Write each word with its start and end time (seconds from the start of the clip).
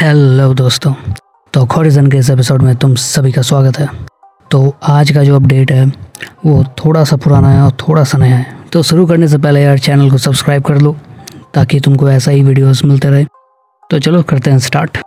Hello 0.00 0.52
दोस्तों 0.54 0.92
तो 1.54 1.64
horizon 1.64 2.06
के 2.10 2.18
इस 2.18 2.28
एपिसोड 2.30 2.62
में 2.62 2.76
तुम 2.76 2.94
सभी 2.96 3.32
का 3.32 3.42
स्वागत 3.42 3.78
है। 3.78 3.88
तो 4.50 4.74
आज 4.82 5.10
का 5.10 5.22
जो 5.24 5.34
अपडेट 5.36 5.72
है, 5.72 5.84
वो 6.46 6.62
थोड़ा 6.78 7.02
सा 7.04 7.16
पुराना 7.16 7.48
है 7.50 7.60
और 7.62 7.72
थोड़ा 7.80 8.04
सा 8.04 8.18
नया 8.18 8.36
है। 8.36 8.56
तो 8.72 8.82
शुरू 8.82 9.04
करने 9.06 9.28
से 9.28 9.38
पहले 9.38 9.62
यार 9.62 9.78
चैनल 9.78 10.10
को 10.10 10.18
सब्सक्राइब 10.18 10.62
कर 10.64 10.78
लो, 10.78 10.92
ताकि 11.54 11.80
तुमको 11.80 12.08
ऐसा 12.10 12.30
ही 12.30 12.42
वीडियोस 12.42 12.84
मिलते 12.84 13.08
रहे। 13.08 13.24
तो 13.90 13.98
चलो 13.98 14.22
करते 14.22 14.50
हैं 14.50 14.58
स्टार्ट 14.58 14.98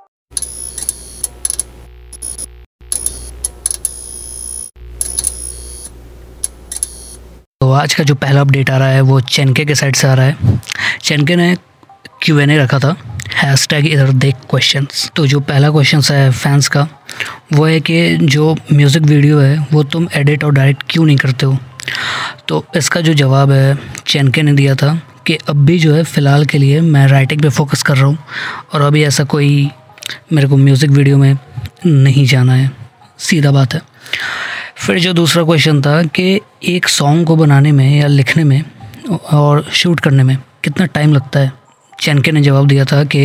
तो 7.61 7.71
आज 7.71 7.93
का 7.93 8.03
जो 8.03 8.15
पहला 8.15 8.41
अपडेट 8.41 8.69
आ 8.69 8.77
रहा 8.77 8.89
है, 8.89 9.01
वो 9.01 9.19
चेनके 9.21 9.65
के 9.65 9.75
साइड 9.75 9.95
से 9.95 10.07
आ 10.07 10.13
रहा 10.13 10.25
है। 10.25 10.61
चेनके 11.01 11.35
ने 11.35 11.55
क्यू 12.21 12.39
एन 12.39 12.49
ए 12.49 12.57
रखा 12.57 12.79
था। 12.79 12.95
हैश 13.35 13.67
टैग 13.67 13.85
इधर 13.87 14.11
देख 14.13 14.35
क्वेश्चन 14.49 14.87
तो 15.15 15.25
जो 15.27 15.39
पहला 15.39 15.69
क्वेश्चन 15.69 16.01
है 16.11 16.31
फैंस 16.31 16.67
का, 16.67 16.87
वो 17.53 17.65
है 17.65 17.79
कि 17.79 18.17
जो 18.17 18.55
म्यूज़िक 18.73 19.03
वीडियो 19.03 19.39
है, 19.39 19.67
वो 19.71 19.83
तुम 19.83 20.07
एडिट 20.15 20.43
और 20.43 20.51
डायरेक्ट 20.53 20.83
क्यों 20.89 21.05
नहीं 21.05 21.17
करते 21.17 21.45
हो? 21.45 21.57
तो 22.47 22.63
इसका 22.75 23.01
जो 23.01 23.13
जवाब 23.13 23.51
है 23.51 23.77
चैनके 24.07 24.41
ने 24.41 24.53
दिया 24.53 24.75
था 24.75 24.93
कि 25.27 25.37
अब 25.49 25.65
भी 25.65 25.77
जो 25.79 25.93
है, 25.95 26.03
फ़िलहाल 26.03 26.45
के 26.45 26.57
लिए 26.57 26.81
मैं 26.81 27.07
राइटिंग 27.07 27.41
पे 27.41 27.49
फोकस 27.49 27.83
कर 27.83 27.97
रहा 27.97 28.05
हूँ 28.05 28.17
और 28.73 28.81
अभी 28.81 29.03
ऐसा 29.03 29.23
कोई 29.23 29.69
मेरे 30.33 30.47
को 30.47 30.57
म्यूज़िक 30.57 30.91
वीडियो 30.91 31.17
में 31.17 31.37
नहीं 31.85 32.25
जाना 32.25 32.53
है। 32.53 32.71
सीधा 33.19 33.51
बात 33.51 33.73
है। 33.73 33.81
फिर 34.77 34.99
जो 34.99 35.13
दूसरा 35.13 35.43
क्वेश्चन 35.43 35.81
था 35.81 36.01
कि 36.05 36.39
एक 36.65 36.87
सॉन्ग 36.89 37.27
को 37.27 37.35
बनाने 37.35 37.71
में 37.71 37.89
या 37.97 38.07
लिखने 38.07 38.43
में 38.43 38.63
और 39.09 39.65
शूट 39.71 39.99
करने 39.99 40.23
में 40.23 40.37
कितना 40.63 40.85
टाइम 40.85 41.13
लगता 41.13 41.39
है? 41.39 41.51
चैनके 41.99 42.31
ने 42.31 42.41
जवाब 42.41 42.67
दिया 42.67 42.85
था 42.85 43.03
कि 43.03 43.19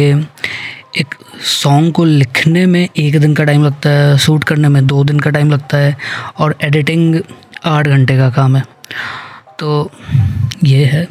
एक 1.00 1.14
सॉन्ग 1.42 1.92
को 1.92 2.04
लिखने 2.04 2.66
में 2.66 2.88
एक 2.96 3.20
दिन 3.20 3.34
का 3.34 3.44
टाइम 3.44 3.64
लगता 3.64 3.90
है, 3.90 4.18
शूट 4.18 4.44
करने 4.44 4.68
में 4.68 4.86
दो 4.86 5.04
दिन 5.04 5.20
का 5.20 5.30
टाइम 5.30 5.50
लगता 5.50 5.78
है 5.78 5.96
और 6.38 6.56
एडिटिंग 6.62 7.20
आठ 7.64 7.88
घंटे 7.88 8.16
का 8.16 8.30
काम 8.30 8.56
है। 8.56 8.62
तो 9.58 9.90
ये 10.64 10.84
है, 10.84 11.08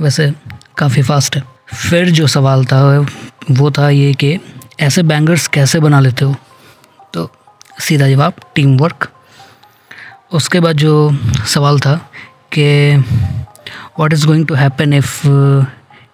वैसे 0.00 0.32
काफ़ी 0.78 1.02
फास्ट 1.02 1.36
है। 1.36 1.42
फिर 1.90 2.10
जो 2.10 2.26
सवाल 2.26 2.64
था, 2.64 3.06
वो 3.50 3.70
था 3.70 3.90
ये 3.90 4.12
कि 4.14 4.38
ऐसे 4.80 5.02
बैंगर्स 5.02 5.46
कैसे 5.48 5.80
बना 5.80 6.00
लेते 6.00 6.24
हो? 6.24 6.36
तो 7.14 7.30
सीधा 7.80 8.08
जवाब 8.08 8.32
टीम 8.54 8.76
वर्क 8.76 9.10
उसके 10.32 10.60
बाद 10.60 10.76
जो 10.76 11.18
सवाल 11.46 11.80
था 11.80 11.94
कि 12.52 12.96
what 13.98 14.12
is 14.12 14.26
going 14.26 14.46
to 14.46 14.54
happen 14.54 14.92
if 14.92 15.26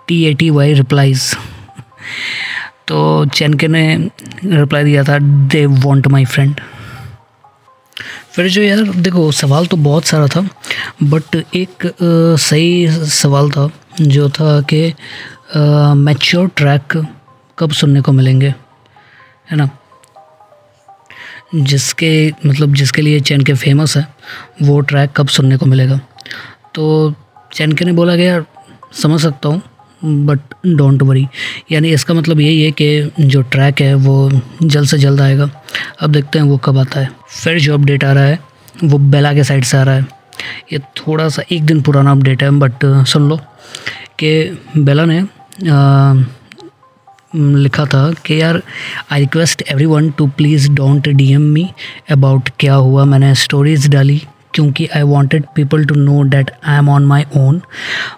T 0.09 0.25
A 0.25 0.35
T 0.35 0.51
Y 0.51 0.73
replies 0.73 1.37
तो 2.89 3.27
चैनके 3.27 3.69
ने 3.69 4.11
रिप्लाई 4.45 4.85
दिया 4.85 5.05
था 5.05 5.19
दे 5.19 5.67
वॉन्ट 5.67 6.07
माई 6.07 6.25
फ्रेंड 6.25 6.61
फिर 8.33 8.49
जो 8.49 8.63
यार 8.63 8.83
देखो 8.83 9.33
सवाल 9.33 9.67
तो 9.67 9.77
बहुत 9.77 10.05
सारा 10.05 10.27
था 10.27 10.49
बट 11.03 11.37
एक 11.55 11.87
आ, 11.87 12.37
सही 12.37 12.89
सवाल 12.91 13.51
था 13.51 13.71
जो 14.01 14.29
था 14.29 14.61
कि 14.61 14.95
मैच्योर 15.95 16.51
ट्रैक 16.57 17.07
कब 17.59 17.71
सुनने 17.71 18.01
को 18.01 18.13
मिलेंगे 18.13 18.55
है 19.51 19.57
ना? 19.57 19.69
जिसके 21.55 22.33
मतलब 22.47 22.75
जिसके 22.75 23.03
लिए 23.03 23.21
चैन 23.21 23.41
के 23.41 23.55
फ़ेमस 23.55 23.97
है 23.97 24.15
वो 24.63 24.81
ट्रैक 24.81 25.11
कब 25.17 25.29
सुनने 25.29 25.57
को 25.57 25.67
मिलेगा? 25.67 26.01
तो 26.75 27.15
चैन 27.53 27.73
के 27.73 27.85
ने 27.85 27.93
बोला 27.93 28.17
कि 28.17 28.27
यार 28.27 28.45
समझ 28.93 29.21
सकता 29.23 29.49
हूँ 29.49 29.63
बट 30.05 30.55
डोंट 30.67 31.03
वरी 31.03 31.27
यानी 31.73 31.91
इसका 31.93 32.15
मतलब 32.15 32.41
यही 32.41 32.63
है 32.63 32.71
कि 32.73 33.11
जो 33.21 33.43
ट्रैक 33.43 33.81
है 33.81 33.95
वो 33.97 34.31
जल्द 34.63 34.89
से 34.89 34.99
जल्द 34.99 35.21
आएगा। 35.21 35.51
अब 36.01 36.11
देखते 36.11 36.39
हैं 36.39 36.47
वो 36.47 36.57
कब 36.59 36.79
आता 36.79 37.01
है। 37.01 37.09
फिर 37.43 37.59
जो 37.61 37.75
अपडेट 37.75 38.05
आ 38.05 38.13
रहा 38.13 38.25
है 38.25 38.39
वो 38.85 38.99
बेला 38.99 39.33
के 39.35 39.45
साइड 39.45 39.65
से 39.65 39.77
आ 39.77 39.83
रहा 39.83 39.95
है। 39.95 40.07
ये 40.73 40.79
थोड़ा 40.99 41.29
सा 41.29 41.43
एक 41.53 41.63
दिन 41.63 41.81
पुराना 41.83 42.11
अपडेट 42.11 42.43
है 42.43 42.51
बट 42.61 42.85
सुन 43.09 43.29
लो 43.29 43.37
कि 44.19 44.59
बेला 44.77 45.05
ने 45.05 45.21
आ, 45.21 46.15
लिखा 47.37 47.85
था 47.85 48.11
कि 48.27 48.41
यार 48.41 48.61
I 49.13 49.21
request 49.21 49.63
everyone 49.87 50.11
to 50.11 50.27
please 50.27 50.71
don't 50.73 51.09
D 51.09 51.33
M 51.33 51.43
me 51.53 51.69
about 52.11 52.51
क्या 52.61 52.75
हुआ। 52.75 53.05
मैंने 53.05 53.35
स्टोरीज़ 53.35 53.89
डाली 53.91 54.21
क्योंकि 54.55 54.87
I 54.87 55.03
wanted 55.03 55.45
people 55.55 55.85
to 55.85 55.95
know 55.95 56.23
that 56.23 56.51
I 56.67 56.79
am 56.79 56.89
on 56.89 57.07
my 57.07 57.25
own 57.37 57.61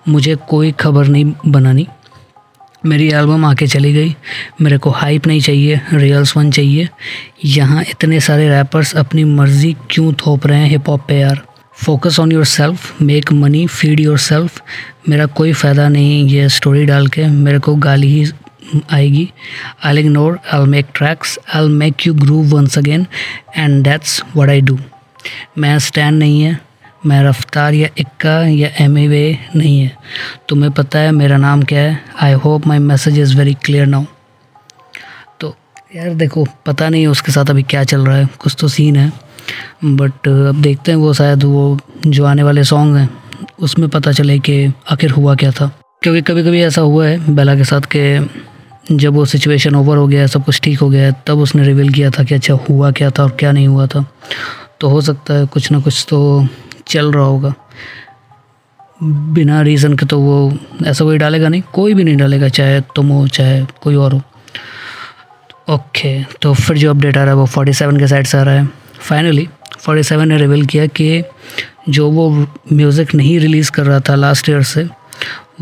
मुझे 0.09 0.35
कोई 0.49 0.73
खबर 0.73 1.07
नहीं 1.07 1.33
बनानी 1.47 1.87
मेरी 2.87 3.09
एल्बम 3.11 3.45
आके 3.45 3.67
चली 3.67 3.93
गई। 3.93 4.15
मेरे 4.61 4.77
को 4.79 4.91
हाइप 4.91 5.27
नहीं 5.27 5.41
चाहिए 5.41 5.81
रियल्स 5.93 6.37
वन 6.37 6.51
चाहिए। 6.51 6.89
यहाँ 7.45 7.83
इतने 7.83 8.21
सारे 8.21 8.49
रैपर्स 8.49 8.95
अपनी 8.97 9.25
मर्ज़ी 9.25 9.75
क्यों 9.91 10.13
थोप 10.21 10.47
रहे 10.47 10.59
हैं 10.59 10.69
हिप 10.71 10.89
हॉप 10.89 11.07
पे 11.09 11.19
यार? 11.19 11.41
Focus 11.85 12.21
on 12.21 12.33
yourself 12.45 13.03
make 13.03 13.33
money 13.33 13.67
feed 13.67 14.01
yourself 14.19 14.63
मेरा 15.09 15.27
कोई 15.27 15.53
फ़ायदा 15.53 15.89
नहीं 15.89 16.25
ये 16.29 16.49
स्टोरी 16.49 16.85
डाल 16.87 17.07
के। 17.07 17.27
मेरे 17.27 17.59
को 17.59 17.75
गाली 17.77 18.13
ही 18.13 18.31
आएगी। 18.93 19.29
I 19.85 19.99
ignore 19.99 20.39
I 20.53 20.67
make 20.67 20.87
tracks 20.95 21.39
I 21.55 21.69
make 21.69 22.07
you 22.07 22.15
groove 22.15 22.55
once 22.57 22.79
again 22.79 23.07
and 23.57 23.83
that's 23.85 24.23
what 24.37 24.49
I 24.49 24.61
do 24.61 24.79
मैं 25.59 25.79
स्टैंड 25.79 26.19
नहीं 26.19 26.41
है, 26.43 26.59
मैं 27.07 27.23
रफ्तार 27.25 27.75
या 27.75 27.89
इक्का 27.99 28.41
या 28.43 28.69
एम 28.81 28.95
वे 29.09 29.39
नहीं 29.57 29.81
है। 29.81 29.93
तुम्हें 30.49 30.71
पता 30.73 30.99
है 30.99 31.11
मेरा 31.13 31.37
नाम 31.37 31.63
क्या 31.63 31.81
है? 31.81 31.99
I 32.23 32.33
hope 32.35 32.67
my 32.67 32.79
message 32.81 33.19
is 33.19 33.37
very 33.37 33.55
clear 33.55 33.87
now 33.87 34.05
तो 35.41 35.55
यार 35.97 36.15
देखो, 36.15 36.47
पता 36.67 36.89
नहीं 36.89 37.03
है 37.03 37.09
उसके 37.09 37.33
साथ 37.33 37.51
अभी 37.51 37.63
क्या 37.65 37.85
चल 37.85 38.07
रहा 38.07 38.17
है, 38.17 38.29
कुछ 38.39 38.57
तो 38.61 38.69
सीन 38.69 38.97
है। 38.97 39.13
बट 39.85 40.29
अब 40.29 40.61
देखते 40.63 40.93
हैं 40.93 40.99
वो 40.99 41.13
शायद 41.15 41.45
वो 41.45 41.79
जो 42.07 42.25
आने 42.25 42.43
वाले 42.43 42.65
सॉन्ग 42.65 42.97
हैं, 42.97 43.09
उसमें 43.61 43.89
पता 43.89 44.13
चले 44.13 44.39
कि 44.39 44.73
आखिर 44.91 45.11
हुआ 45.11 45.35
क्या 45.35 45.51
था। 45.51 45.71
क्योंकि 46.03 46.23
कभी 46.23 46.43
कभी 46.45 46.63
ऐसा 46.63 46.81
हुआ 46.81 47.07
है 47.07 47.35
बेला 47.35 47.55
के 47.57 47.65
साथ 47.65 47.87
के 47.95 48.05
जब 48.93 49.15
वो 49.15 49.25
सिचुएशन 49.25 49.75
ओवर 49.75 49.97
हो 49.97 50.07
गया, 50.07 50.27
सब 50.27 50.45
कुछ 50.45 50.61
ठीक 50.61 50.79
हो 50.81 50.89
गया, 50.91 51.11
तब 51.27 51.39
उसने 51.39 51.65
रिवील 51.65 51.93
किया 51.93 52.11
था 52.11 52.25
कि 52.25 52.35
अच्छा 52.35 52.55
हुआ 52.69 52.91
क्या 52.91 53.11
था 53.11 53.23
और 53.23 53.31
क्या 53.31 53.53
नहीं 53.53 53.69
हुआ 53.69 53.87
था। 53.87 54.05
तो 54.81 54.89
हो 54.89 55.01
सकता 55.01 55.35
है 55.35 55.47
कुछ 55.47 55.71
ना 55.73 55.81
कुछ 55.81 56.05
तो 56.09 56.47
चल 56.89 57.13
रहा 57.13 57.25
होगा। 57.25 57.55
बिना 59.01 59.61
रीज़न 59.63 59.97
के 59.97 60.07
तो 60.07 60.19
वो 60.21 60.59
ऐसा 60.87 61.05
कोई 61.05 61.19
डालेगा 61.19 61.49
नहीं, 61.49 61.63
कोई 61.73 61.95
भी 61.95 62.05
नहीं 62.05 62.17
डालेगा, 62.17 62.49
चाहे 62.49 62.81
तुम 62.97 63.09
हो, 63.09 63.27
चाहे 63.29 63.65
कोई 63.83 63.95
और 63.95 64.13
हो। 64.13 64.23
ओके 65.69 66.23
तो 66.43 66.53
फिर 66.55 66.79
जो 66.79 66.91
अपडेट 66.91 67.17
आ 67.17 67.21
रहा 67.21 67.31
है 67.31 67.37
वो 67.37 67.47
फोर्टी 67.47 67.73
सेवन 67.73 67.97
के 67.97 68.07
साइड 68.07 68.27
से 68.27 68.39
आ 68.39 68.43
रहा 68.43 68.55
है। 68.55 68.69
फाइनली 69.01 69.49
फोर्टी 69.79 70.03
सेवन 70.03 70.29
ने 70.29 70.37
रिवील 70.39 70.65
किया 70.67 70.87
कि 70.89 71.23
जो 71.89 72.11
वो 72.11 72.31
म्यूज़िक 72.73 73.15
नहीं 73.15 73.39
रिलीज़ 73.41 73.71
कर 73.71 73.87
रहा 73.87 74.01
था 74.01 74.15
लास्ट 74.15 74.49
ईयर 74.49 74.63
से, 74.63 74.89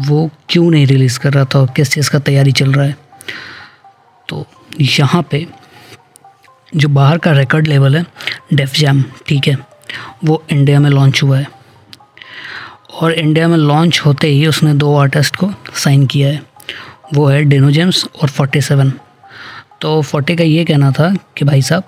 वो 0.01 0.31
क्यों 0.49 0.71
नहीं 0.71 0.87
रिलीज़ 0.87 1.19
कर 1.21 1.33
रहा 1.33 1.45
था 1.45 1.61
और 1.61 1.71
किस 1.77 1.93
चीज़ 1.93 2.11
का 2.11 2.19
तैयारी 2.19 2.53
चल 2.53 2.73
रहा 2.73 2.87
है? 2.87 2.97
तो 4.29 4.47
यहाँ 4.81 5.23
पे 5.31 5.47
जो 6.77 6.89
बाहर 6.89 7.19
का 7.19 7.33
रिकॉर्ड 7.33 7.67
लेवल 7.67 7.97
है 7.97 8.05
डेफ 8.55 8.75
जैम 8.75 9.05
ठीक 9.27 9.49
है, 9.49 9.57
वो 10.25 10.43
इंडिया 10.51 10.81
में 10.81 10.91
लॉन्च 10.91 11.23
हुआ 11.23 11.39
है। 11.39 11.47
और 12.95 13.13
इंडिया 13.13 13.49
में 13.49 13.57
लॉन्च 13.57 14.01
होते 14.07 14.27
ही 14.27 14.47
उसने 14.47 14.75
दो 14.75 14.95
आर्टिस्ट 14.97 15.37
को 15.37 15.51
साइन 15.75 16.07
किया 16.07 16.29
है, 16.29 16.43
वो 17.15 17.27
है 17.27 17.43
डेनो 17.45 17.71
जेम्स 17.71 18.07
और 18.23 18.29
फोर्टी 18.29 18.61
सेवन 18.61 18.93
तो 19.81 20.01
फोर्टी 20.03 20.37
का 20.37 20.45
ये 20.45 20.65
कहना 20.65 20.91
था 20.91 21.15
कि 21.37 21.45
भाई 21.45 21.63
साहब, 21.63 21.85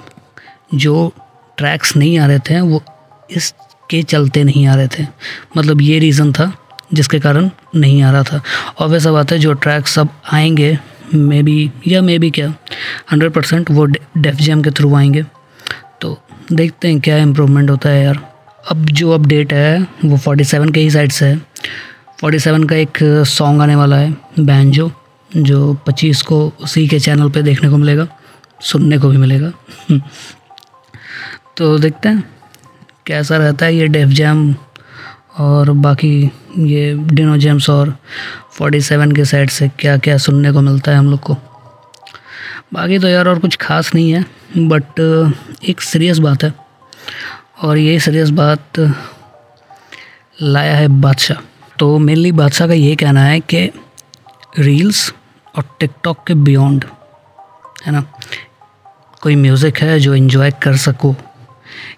जो 0.75 1.13
ट्रैक्स 1.59 1.97
नहीं 1.97 2.19
आ 2.19 2.27
रहे 2.27 2.39
थे, 2.39 2.61
वो 2.61 2.83
इसके 3.31 4.03
चलते 4.03 4.43
नहीं 4.45 4.67
आ 4.67 4.75
रहे 4.75 4.89
थे। 4.89 5.07
मतलब 5.57 5.81
ये 5.81 5.99
रीज़न 5.99 6.33
था 6.33 6.53
जिसके 6.93 7.19
कारण 7.21 7.51
नहीं 7.75 8.03
आ 8.03 8.11
रहा 8.13 8.23
था। 8.23 8.41
और 8.79 8.89
वैसा 8.89 9.13
बात 9.13 9.33
है, 9.33 9.39
जो 9.39 9.53
ट्रैक्स 9.53 9.99
अब 9.99 10.09
आएँगे 10.33 10.79
मे 11.15 11.43
बी 11.43 11.71
या 11.87 12.03
मे 12.03 12.19
बी 12.19 12.31
क्या? 12.31 12.55
हंड्रेड 13.12 13.33
परसेंट 13.33 13.71
वो 13.71 13.84
डेफ 14.19 14.35
जैम 14.35 14.62
के 14.62 14.70
थ्रू 14.70 14.94
आएँगे। 14.94 15.25
तो 16.00 16.23
देखते 16.53 16.88
हैं 16.88 17.00
क्या 17.00 17.17
इम्प्रूवमेंट 17.17 17.70
होता 17.70 17.88
है 17.88 18.05
यार। 18.05 18.35
अब 18.70 18.85
जो 18.85 19.11
अपडेट 19.11 19.53
है, 19.53 19.87
वो 20.05 20.17
फोर्टी 20.17 20.44
सेवन 20.44 20.69
के 20.69 20.81
ही 20.81 20.91
साइड 20.91 21.12
से 21.12 21.26
है। 21.26 21.37
फोर्टी 22.20 22.38
सेवन 22.38 22.64
का 22.64 22.76
एक 22.76 22.99
सॉन्ग 23.26 23.62
आने 23.62 23.76
वाला 23.76 23.97
है 23.97 24.17
बैंजो 24.41 24.93
जो 25.37 25.75
पच्चीस 25.75 26.23
को 26.23 26.53
उसी 26.61 26.88
के 26.88 27.00
चैनल 27.00 27.31
पे 27.31 27.43
देखने 27.43 27.70
को 27.70 27.76
मिलेगा, 27.76 28.08
सुनने 28.61 28.99
को 28.99 29.08
भी 29.08 29.17
मिलेगा। 29.17 29.53
तो 31.56 31.79
देखते 31.79 32.08
हैं, 32.08 32.25
कैसा 33.06 33.37
रहता 33.37 33.67
है 33.67 33.76
ये 33.76 33.88
डेफ 33.88 34.08
जैम 34.08 34.55
और 35.37 35.71
बाकी 35.71 36.31
ये 36.59 36.93
डिनो 37.06 37.37
जेम्स 37.37 37.69
और 37.71 37.97
47 38.61 39.15
के 39.17 39.25
साइड 39.25 39.50
से 39.50 39.69
क्या 39.69 39.97
क्या 39.97 40.17
सुनने 40.19 40.53
को 40.53 40.61
मिलता 40.61 40.93
है 40.93 40.99
हम 40.99 41.11
लोग 41.11 41.21
को। 41.21 41.37
बाकी 42.75 42.99
तो 42.99 43.09
यार 43.09 43.29
और 43.29 43.38
कुछ 43.38 43.56
खास 43.56 43.94
नहीं 43.94 44.11
है 44.12 44.25
बट 44.59 45.00
एक 45.69 45.81
सीरियस 45.81 46.19
बात 46.19 46.44
है। 46.44 46.53
और 47.62 47.79
ये 47.79 47.99
सीरियस 48.00 48.31
बात 48.31 48.81
लाया 50.43 50.77
है 50.77 50.88
बादशाह। 51.00 51.39
तो 51.79 51.99
मेनली 51.99 52.32
बादशाह 52.32 52.69
का 52.69 52.75
ये 52.75 52.94
कहना 52.97 53.25
है 53.25 53.41
कि 53.41 53.71
रील्स 54.59 55.12
और 55.55 55.65
टिकटॉक 55.81 56.27
के 56.27 56.35
बियॉन्ड 56.35 56.85
है 57.87 57.93
ना? 57.93 58.05
कोई 59.23 59.37
म्यूज़िक 59.37 59.79
है 59.79 59.99
जो 60.00 60.15
इन्जॉय 60.15 60.50
कर 60.62 60.77
सको। 60.77 61.12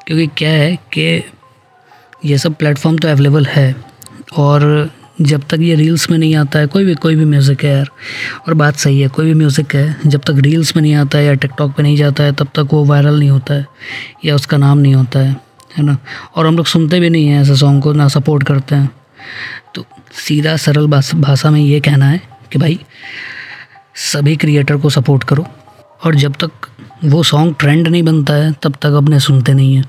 क्योंकि 0.06 0.26
क्या 0.26 0.50
है 0.50 0.76
कि 0.92 1.24
ये 2.24 2.38
सब 2.38 2.54
प्लेटफॉर्म 2.54 2.98
तो 2.98 3.08
अवेलेबल 3.08 3.46
है। 3.46 3.74
और 4.36 4.90
जब 5.20 5.42
तक 5.50 5.58
ये 5.60 5.74
रील्स 5.74 6.10
में 6.10 6.18
नहीं 6.18 6.34
आता 6.36 6.58
है, 6.58 6.66
कोई 6.66 6.84
भी 6.84 6.94
कोई 6.94 7.16
भी 7.16 7.24
म्यूज़िक 7.24 7.64
है 7.64 7.70
यार। 7.70 7.90
और 8.48 8.54
बात 8.54 8.76
सही 8.76 9.00
है, 9.00 9.08
कोई 9.08 9.26
भी 9.26 9.34
म्यूज़िक 9.34 9.74
है, 9.74 9.96
जब 10.06 10.20
तक 10.20 10.34
रील्स 10.38 10.76
में 10.76 10.82
नहीं 10.82 10.94
आता 10.94 11.18
है 11.18 11.24
या 11.24 11.34
टिकटॉक 11.34 11.74
पे 11.76 11.82
नहीं 11.82 11.96
जाता 11.96 12.24
है, 12.24 12.32
तब 12.32 12.48
तक 12.54 12.68
वो 12.72 12.84
वायरल 12.84 13.18
नहीं 13.18 13.30
होता 13.30 13.54
है, 13.54 13.66
या 14.24 14.34
उसका 14.34 14.56
नाम 14.56 14.78
नहीं 14.78 14.94
होता 14.94 15.18
है 15.18 15.36
है 15.78 15.84
ना? 15.84 15.96
और 16.36 16.46
हम 16.46 16.56
लोग 16.56 16.66
सुनते 16.66 17.00
भी 17.00 17.10
नहीं 17.10 17.26
हैं 17.28 17.40
ऐसे 17.42 17.56
सॉन्ग 17.56 17.82
को, 17.82 17.92
ना 17.92 18.08
सपोर्ट 18.08 18.42
करते 18.42 18.74
हैं। 18.74 18.90
तो 19.74 19.84
सीधा 20.12 20.56
सरल 20.56 20.86
भाषा 21.14 21.50
में 21.50 21.60
ये 21.60 21.80
कहना 21.80 22.06
है 22.06 22.20
कि 22.52 22.58
भाई, 22.58 22.80
सभी 24.12 24.36
क्रिएटर 24.36 24.76
को 24.76 24.90
सपोर्ट 24.90 25.24
करो। 25.24 25.46
और 26.04 26.14
जब 26.14 26.34
तक 26.34 26.50
वो 27.04 27.22
सॉन्ग 27.22 27.54
ट्रेंड 27.58 27.88
नहीं 27.88 28.02
बनता 28.02 28.34
है, 28.34 28.52
तब 28.52 28.76
तक 28.82 28.92
अपने 28.92 29.20
सुनते 29.20 29.54
नहीं 29.54 29.74
हैं। 29.76 29.84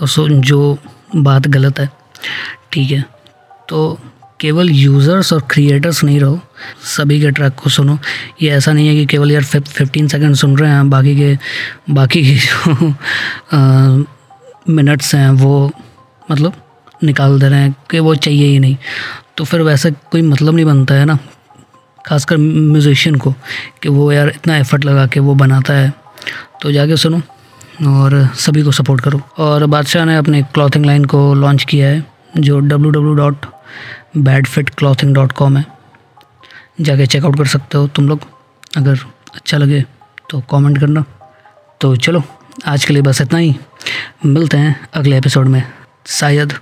और 0.00 0.08
सो 0.08 0.28
जो 0.28 0.78
बात 1.16 1.46
गलत 1.48 1.78
है। 1.80 1.90
ठीक 2.72 2.90
है। 2.90 3.04
तो 3.68 3.98
केवल 4.40 4.70
यूज़र्स 4.70 5.32
और 5.32 5.42
क्रिएटर्स 5.50 6.02
नहीं 6.04 6.20
रहो। 6.20 6.40
सभी 6.86 7.20
के 7.20 7.30
ट्रैक 7.30 7.54
को 7.54 7.70
सुनो। 7.70 7.98
ये 8.42 8.50
ऐसा 8.50 8.72
नहीं 8.72 8.88
है 8.88 8.94
कि 8.94 9.06
केवल 9.06 9.32
यार 9.32 9.44
फिफ्टीन 9.44 10.08
सेकंड 10.08 10.34
सुन 10.34 10.56
रहे 10.58 10.70
हैं, 10.70 10.88
बाकी 10.90 11.16
के 11.16 11.36
बाकी 11.90 12.22
के 12.24 12.34
जो 12.36 12.94
मिनट्स 14.68 15.14
हैं, 15.14 15.30
वो 15.30 15.70
मतलब 16.30 16.52
निकाल 17.04 17.38
दे 17.40 17.48
रहे 17.48 17.60
हैं 17.60 17.74
कि 17.90 17.98
वो 17.98 18.14
चाहिए 18.14 18.46
ही 18.46 18.58
नहीं। 18.58 18.76
तो 19.36 19.44
फिर 19.44 19.62
वैसा 19.62 19.90
कोई 19.90 20.22
मतलब 20.22 20.54
नहीं 20.54 20.64
बनता 20.66 20.94
है 20.94 21.04
ना, 21.04 21.18
खासकर 22.04 22.36
म्यूज़िशियन 22.36 23.16
को, 23.16 23.34
कि 23.82 23.88
वो 23.88 24.10
यार 24.12 24.28
इतना 24.28 24.56
एफ़र्ट 24.56 24.84
लगा 24.84 25.06
के 25.06 25.20
वो 25.20 25.34
बनाता 25.34 25.74
है। 25.74 25.92
तो 26.62 26.72
जाके 26.72 26.96
सुनो। 26.96 27.20
और 27.86 28.28
सभी 28.34 28.62
को 28.62 28.70
सपोर्ट 28.70 29.00
करो। 29.00 29.20
और 29.38 29.66
बादशाह 29.66 30.04
ने 30.04 30.16
अपने 30.16 30.42
क्लॉथिंग 30.42 30.86
लाइन 30.86 31.04
को 31.04 31.34
लॉन्च 31.34 31.64
किया 31.64 31.88
है, 31.88 32.06
जो 32.36 32.60
W 32.60 32.90
W 32.90 33.14
dot 33.14 33.36
bad 34.16 34.46
fit 34.46 34.70
clothing 34.70 35.14
dot 35.14 35.32
com 35.32 35.56
है। 35.56 35.64
जाके 36.80 37.06
चेकआउट 37.06 37.38
कर 37.38 37.46
सकते 37.46 37.78
हो 37.78 37.86
तुम 37.86 38.08
लोग। 38.08 38.20
अगर 38.76 38.98
अच्छा 39.34 39.58
लगे 39.58 39.84
तो 40.30 40.40
कमेंट 40.40 40.80
करना। 40.80 41.04
तो 41.80 41.96
चलो, 41.96 42.22
आज 42.66 42.84
के 42.84 42.92
लिए 42.92 43.02
बस 43.02 43.20
इतना 43.20 43.38
ही। 43.38 43.56
मिलते 44.26 44.56
हैं 44.56 44.88
अगले 44.94 45.18
एपिसोड 45.18 45.46
में। 45.46 45.62
शायद 46.06 46.52